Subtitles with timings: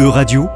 [0.00, 0.48] E-Radio,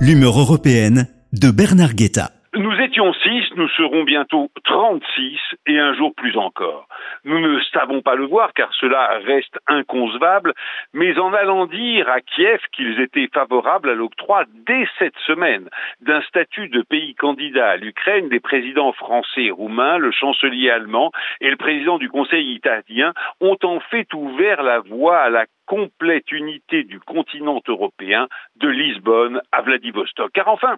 [0.00, 2.30] l'humeur européenne de Bernard Guetta.
[2.54, 6.88] Nous étions six, nous serons bientôt 36 et un jour plus encore.
[7.24, 10.54] Nous ne savons pas le voir car cela reste inconcevable,
[10.94, 15.68] mais en allant dire à Kiev qu'ils étaient favorables à l'octroi dès cette semaine
[16.00, 21.12] d'un statut de pays candidat à l'Ukraine, des présidents français et roumains, le chancelier allemand
[21.42, 23.12] et le président du Conseil italien
[23.42, 29.40] ont en fait ouvert la voie à la complète unité du continent européen de Lisbonne
[29.52, 30.32] à Vladivostok.
[30.32, 30.76] Car enfin,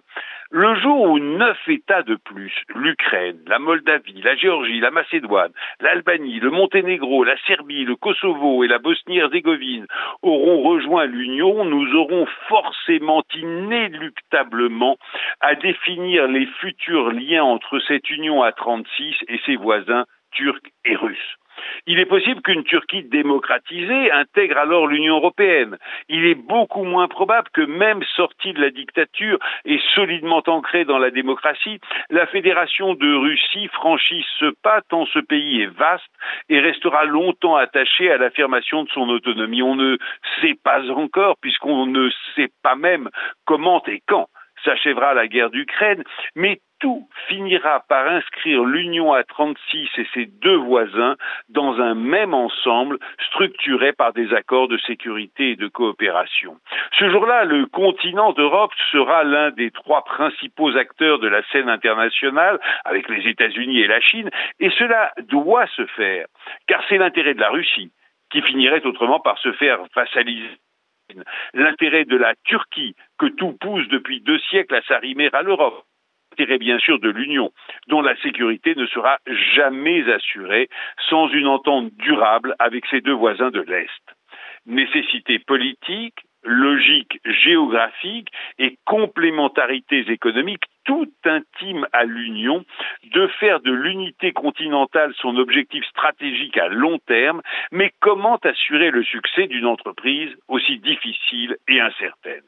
[0.51, 6.41] le jour où neuf États de plus, l'Ukraine, la Moldavie, la Géorgie, la Macédoine, l'Albanie,
[6.41, 9.87] le Monténégro, la Serbie, le Kosovo et la Bosnie-Herzégovine
[10.21, 14.97] auront rejoint l'Union, nous aurons forcément inéluctablement
[15.39, 20.95] à définir les futurs liens entre cette Union à 36 et ses voisins turcs et
[20.95, 21.37] russes.
[21.87, 25.77] Il est possible qu'une Turquie démocratisée intègre alors l'Union européenne.
[26.09, 30.99] Il est beaucoup moins probable que même sortie de la dictature et solidement ancrée dans
[30.99, 36.03] la démocratie, la fédération de Russie franchisse ce pas tant ce pays est vaste
[36.49, 39.61] et restera longtemps attaché à l'affirmation de son autonomie.
[39.61, 39.97] On ne
[40.41, 43.09] sait pas encore puisqu'on ne sait pas même
[43.45, 44.27] comment et quand
[44.63, 46.03] s'achèvera la guerre d'Ukraine,
[46.35, 51.15] mais tout finira par inscrire l'Union à 36 et ses deux voisins
[51.49, 56.57] dans un même ensemble structuré par des accords de sécurité et de coopération.
[56.97, 62.59] Ce jour-là, le continent d'Europe sera l'un des trois principaux acteurs de la scène internationale
[62.83, 64.29] avec les États-Unis et la Chine
[64.59, 66.25] et cela doit se faire
[66.67, 67.91] car c'est l'intérêt de la Russie
[68.31, 70.57] qui finirait autrement par se faire vassaliser
[71.53, 75.83] l'intérêt de la Turquie, que tout pousse depuis deux siècles à s'arrimer à l'Europe,
[76.31, 77.51] l'intérêt bien sûr de l'Union,
[77.87, 79.17] dont la sécurité ne sera
[79.55, 80.69] jamais assurée
[81.09, 83.89] sans une entente durable avec ses deux voisins de l'Est.
[84.65, 92.63] Nécessité politique, logique géographique et complémentarités économiques tout intime à l'Union
[93.13, 97.41] de faire de l'unité continentale son objectif stratégique à long terme,
[97.71, 102.43] mais comment assurer le succès d'une entreprise aussi difficile et incertaine?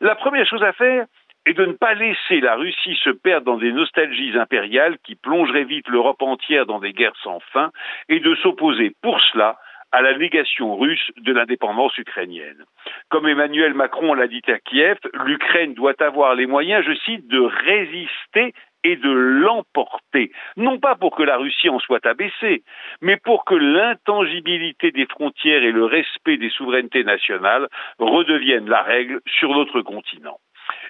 [0.00, 1.06] La première chose à faire,
[1.46, 5.64] est de ne pas laisser la Russie se perdre dans des nostalgies impériales qui plongeraient
[5.64, 7.70] vite l'Europe entière dans des guerres sans fin
[8.08, 9.58] et de s'opposer pour cela
[9.92, 12.64] à la négation russe de l'indépendance ukrainienne.
[13.08, 17.40] Comme Emmanuel Macron l'a dit à Kiev, l'Ukraine doit avoir les moyens, je cite, de
[17.40, 22.62] résister et de l'emporter, non pas pour que la Russie en soit abaissée,
[23.02, 27.68] mais pour que l'intangibilité des frontières et le respect des souverainetés nationales
[27.98, 30.38] redeviennent la règle sur notre continent.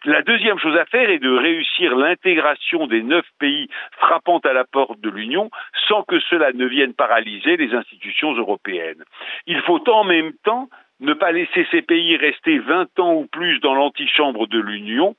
[0.04, 3.68] La deuxième chose à faire est de réussir l'intégration des neuf pays
[3.98, 5.50] frappant à la porte de l'Union
[5.88, 9.04] sans que cela ne vienne paralyser les institutions européennes.
[9.46, 13.58] Il faut en même temps ne pas laisser ces pays rester vingt ans ou plus
[13.60, 15.16] dans l'antichambre de l'Union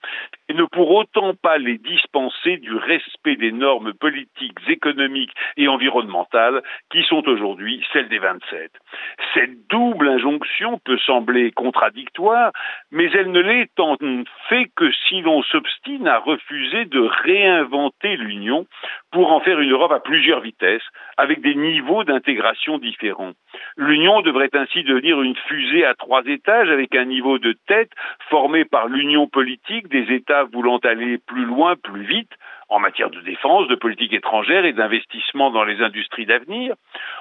[0.51, 6.61] et ne pour autant pas les dispenser du respect des normes politiques, économiques et environnementales
[6.91, 8.73] qui sont aujourd'hui celles des vingt sept.
[9.33, 12.51] Cette double injonction peut sembler contradictoire,
[12.91, 13.95] mais elle ne l'est en
[14.49, 18.65] fait que si l'on s'obstine à refuser de réinventer l'Union
[19.13, 20.83] pour en faire une Europe à plusieurs vitesses,
[21.17, 23.33] avec des niveaux d'intégration différents.
[23.77, 27.91] L'Union devrait ainsi devenir une fusée à trois étages avec un niveau de tête
[28.29, 32.31] formé par l'union politique des États voulant aller plus loin, plus vite,
[32.71, 36.73] en matière de défense, de politique étrangère et d'investissement dans les industries d'avenir.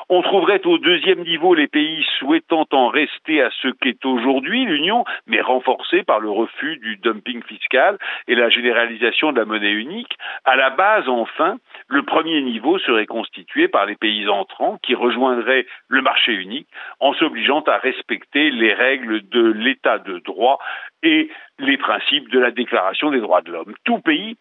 [0.09, 5.05] On trouverait au deuxième niveau les pays souhaitant en rester à ce qu'est aujourd'hui l'Union,
[5.27, 10.17] mais renforcés par le refus du dumping fiscal et la généralisation de la monnaie unique.
[10.45, 11.57] À la base, enfin,
[11.89, 16.69] le premier niveau serait constitué par les pays entrants qui rejoindraient le marché unique
[17.01, 20.61] en s'obligeant à respecter les règles de l'état de droit
[21.03, 21.29] et
[21.59, 23.75] les principes de la Déclaration des droits de l'homme.
[23.85, 24.37] Tout pays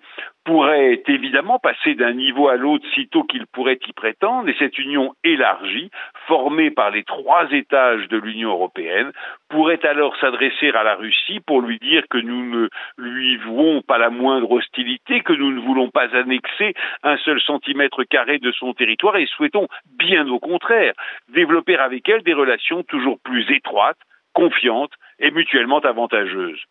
[0.50, 5.14] pourrait évidemment passer d'un niveau à l'autre sitôt qu'il pourrait y prétendre, et cette union
[5.24, 5.92] élargie,
[6.26, 9.12] formée par les trois étages de l'Union européenne,
[9.50, 12.68] pourrait alors s'adresser à la Russie pour lui dire que nous ne
[12.98, 16.74] lui vouons pas la moindre hostilité, que nous ne voulons pas annexer
[17.04, 19.68] un seul centimètre carré de son territoire et souhaitons,
[20.00, 20.94] bien au contraire,
[21.32, 24.00] développer avec elle des relations toujours plus étroites,
[24.34, 26.64] confiantes et mutuellement avantageuses.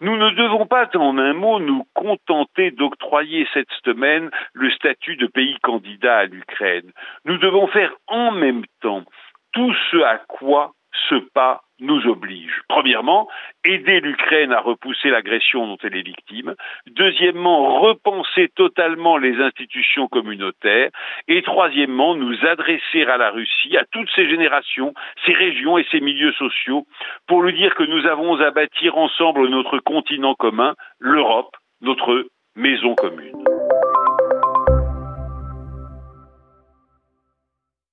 [0.00, 5.26] Nous ne devons pas, en un mot, nous contenter d'octroyer cette semaine le statut de
[5.26, 6.90] pays candidat à l'Ukraine.
[7.24, 9.04] Nous devons faire en même temps
[9.52, 10.72] tout ce à quoi
[11.08, 12.62] ce pas nous oblige.
[12.68, 13.28] Premièrement,
[13.64, 16.54] aider l'Ukraine à repousser l'agression dont elle est victime.
[16.86, 20.90] Deuxièmement, repenser totalement les institutions communautaires.
[21.28, 24.94] Et troisièmement, nous adresser à la Russie, à toutes ces générations,
[25.24, 26.86] ces régions et ces milieux sociaux,
[27.26, 32.26] pour lui dire que nous avons à bâtir ensemble notre continent commun, l'Europe, notre
[32.56, 33.55] maison commune.